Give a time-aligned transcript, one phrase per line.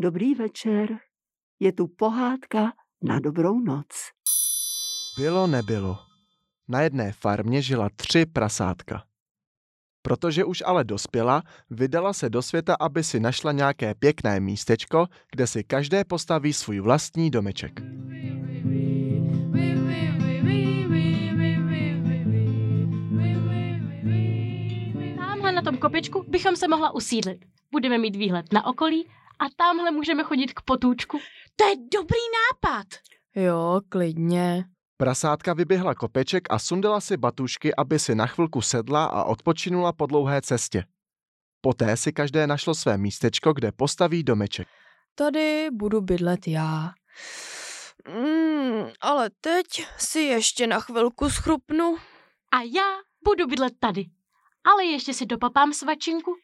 [0.00, 0.98] Dobrý večer.
[1.60, 3.86] Je tu pohádka na dobrou noc.
[5.18, 5.98] Bylo nebylo.
[6.68, 9.04] Na jedné farmě žila tři prasátka.
[10.02, 15.46] Protože už ale dospěla, vydala se do světa, aby si našla nějaké pěkné místečko, kde
[15.46, 17.80] si každé postaví svůj vlastní domeček.
[25.16, 27.44] Tamhle na tom kopečku bychom se mohla usídlit.
[27.72, 29.06] Budeme mít výhled na okolí
[29.38, 31.18] a tamhle můžeme chodit k potůčku.
[31.56, 32.18] To je dobrý
[32.52, 32.86] nápad.
[33.36, 34.64] Jo, klidně.
[34.96, 40.06] Prasátka vyběhla kopeček a sundala si batušky, aby si na chvilku sedla a odpočinula po
[40.06, 40.84] dlouhé cestě.
[41.60, 44.68] Poté si každé našlo své místečko, kde postaví domeček.
[45.14, 46.90] Tady budu bydlet já.
[48.08, 49.66] Mm, ale teď
[49.98, 51.96] si ještě na chvilku schrupnu.
[52.52, 54.04] A já budu bydlet tady.
[54.72, 56.34] Ale ještě si dopapám svačinku.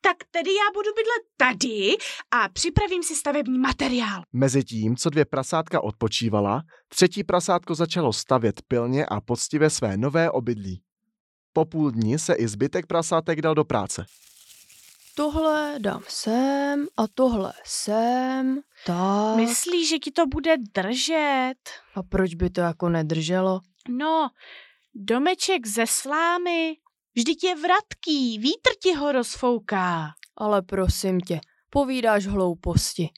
[0.00, 1.96] Tak tedy já budu bydlet tady
[2.30, 4.22] a připravím si stavební materiál.
[4.32, 10.82] Mezitím, co dvě prasátka odpočívala, třetí prasátko začalo stavět pilně a poctivě své nové obydlí.
[11.52, 14.06] Po půl dní se i zbytek prasátek dal do práce.
[15.14, 18.60] Tohle dám sem a tohle sem.
[18.86, 19.36] Tak.
[19.36, 21.54] Myslíš, že ti to bude držet?
[21.94, 23.60] A proč by to jako nedrželo?
[23.88, 24.28] No,
[24.94, 26.76] domeček ze slámy.
[27.16, 30.08] Vždyť je vratký, vítr ti ho rozfouká.
[30.36, 33.08] Ale prosím tě, povídáš hlouposti.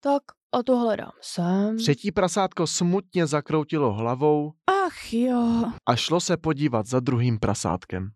[0.00, 1.76] Tak a tohle dám sem.
[1.76, 5.64] Třetí prasátko smutně zakroutilo hlavou Ach jo.
[5.86, 8.10] a šlo se podívat za druhým prasátkem.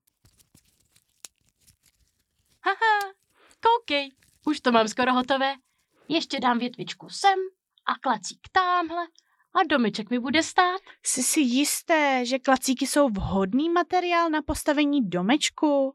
[2.64, 3.12] Haha,
[3.60, 4.10] koukej,
[4.46, 5.54] už to mám skoro hotové.
[6.08, 7.38] Ještě dám větvičku sem
[7.86, 9.06] a klacík tamhle
[9.54, 10.80] a domeček mi bude stát.
[11.02, 15.94] Jsi si jisté, že klacíky jsou vhodný materiál na postavení domečku?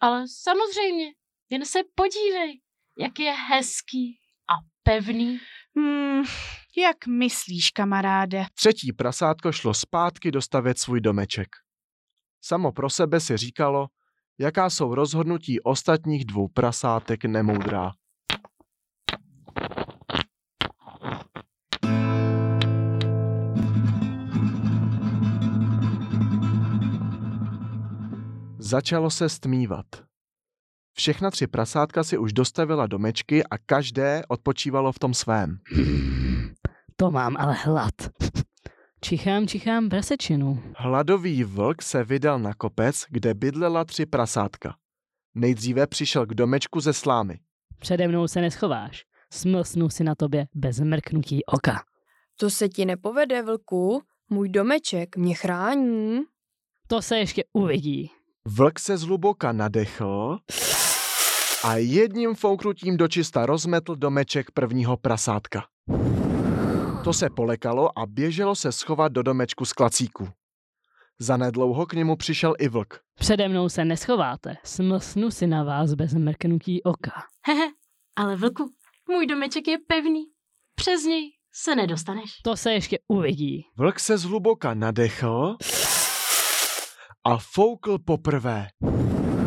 [0.00, 1.06] Ale samozřejmě,
[1.50, 2.60] jen se podívej,
[2.98, 4.18] jak je hezký
[4.50, 5.40] a pevný.
[5.76, 6.22] Hmm,
[6.76, 8.44] jak myslíš, kamaráde?
[8.54, 11.48] Třetí prasátko šlo zpátky dostavět svůj domeček.
[12.40, 13.86] Samo pro sebe si říkalo,
[14.38, 17.92] jaká jsou rozhodnutí ostatních dvou prasátek nemoudrá.
[28.68, 29.86] Začalo se stmívat.
[30.96, 35.58] Všechna tři prasátka si už dostavila domečky a každé odpočívalo v tom svém.
[36.96, 37.94] To mám ale hlad.
[39.00, 40.62] Čichám, čichám prasečinu.
[40.76, 44.76] Hladový vlk se vydal na kopec, kde bydlela tři prasátka.
[45.34, 47.38] Nejdříve přišel k domečku ze slámy.
[47.78, 49.04] Přede mnou se neschováš.
[49.32, 51.82] Smlsnu si na tobě bez mrknutí oka.
[52.36, 54.02] To se ti nepovede, vlku.
[54.30, 56.20] Můj domeček mě chrání.
[56.86, 58.10] To se ještě uvidí.
[58.56, 60.38] Vlk se zhluboka nadechl
[61.64, 65.64] a jedním fouknutím do čista rozmetl domeček prvního prasátka.
[67.04, 70.28] To se polekalo a běželo se schovat do domečku z klacíku.
[71.18, 73.00] Zanedlouho k němu přišel i vlk.
[73.18, 74.56] Přede mnou se neschováte.
[74.64, 77.12] Smlsnu si na vás bez mrknutí oka.
[77.46, 77.68] Hehe,
[78.16, 78.70] ale vlku,
[79.08, 80.24] můj domeček je pevný.
[80.74, 82.30] Přes něj se nedostaneš.
[82.44, 83.62] To se ještě uvidí.
[83.76, 85.56] Vlk se zhluboka nadechl
[87.28, 88.68] a foukl poprvé.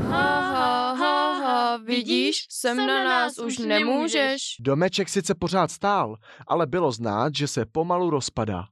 [0.08, 4.56] Ha, ha, ha, ha, vidíš, sem na nás už nemůžeš.
[4.60, 6.16] Domeček sice pořád stál,
[6.48, 8.64] ale bylo znát, že se pomalu rozpadá.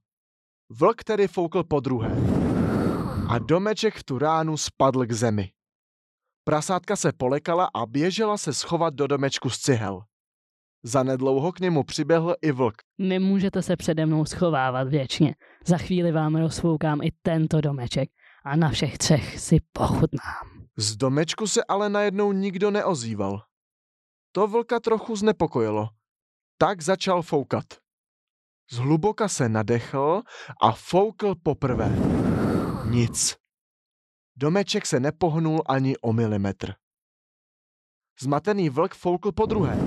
[0.69, 2.11] Vlk tedy foukl po druhé.
[3.29, 5.49] A domeček v tu ránu spadl k zemi.
[6.43, 10.01] Prasátka se polekala a běžela se schovat do domečku z cihel.
[10.83, 12.75] Zanedlouho k němu přiběhl i vlk.
[12.97, 15.35] Nemůžete se přede mnou schovávat věčně.
[15.65, 18.09] Za chvíli vám rozfoukám i tento domeček
[18.45, 20.67] a na všech třech si pochutnám.
[20.77, 23.41] Z domečku se ale najednou nikdo neozýval.
[24.31, 25.89] To vlka trochu znepokojilo.
[26.57, 27.65] Tak začal foukat.
[28.71, 30.21] Zhluboka se nadechl
[30.61, 31.95] a foukl poprvé.
[32.89, 33.35] Nic.
[34.35, 36.73] Domeček se nepohnul ani o milimetr.
[38.21, 39.77] Zmatený vlk foukl po druhé.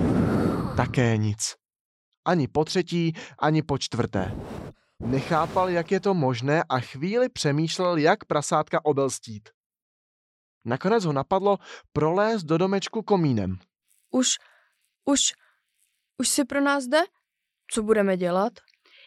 [0.77, 1.55] Také nic.
[2.25, 4.35] Ani po třetí, ani po čtvrté.
[5.05, 9.49] Nechápal, jak je to možné a chvíli přemýšlel, jak prasátka obelstít.
[10.65, 11.57] Nakonec ho napadlo
[11.93, 13.57] prolézt do domečku komínem.
[14.11, 14.27] Už,
[15.05, 15.19] už,
[16.17, 17.01] už si pro nás jde?
[17.71, 18.53] Co budeme dělat?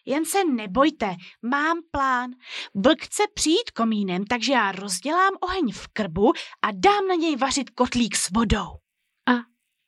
[0.05, 2.31] Jen se nebojte, mám plán.
[2.75, 6.33] Vlk chce přijít komínem, takže já rozdělám oheň v krbu
[6.63, 8.69] a dám na něj vařit kotlík s vodou.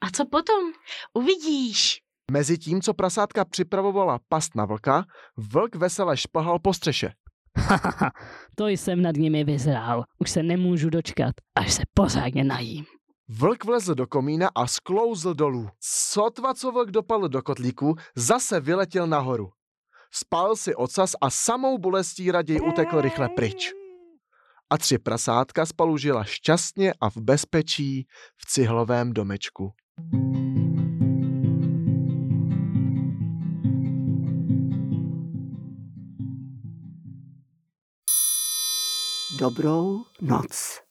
[0.01, 0.73] A co potom?
[1.15, 2.08] Uvidíš.
[2.33, 5.05] Mezi tím, co prasátka připravovala past na vlka,
[5.37, 7.13] vlk vesele šplhal po střeše.
[8.55, 10.05] To jsem nad nimi vyzrál.
[10.19, 12.85] Už se nemůžu dočkat, až se pořádně najím.
[13.29, 15.69] Vlk vlezl do komína a sklouzl dolů.
[15.81, 19.49] Sotva co vlk dopadl do kotlíku, zase vyletěl nahoru.
[20.13, 23.73] Spal si ocas a samou bolestí raději utekl rychle pryč.
[24.71, 29.73] A tři prasátka spolu žila šťastně a v bezpečí v cihlovém domečku.
[39.39, 40.88] Dobrou noc.